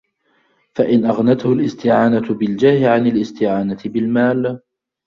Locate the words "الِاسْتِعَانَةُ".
1.53-2.33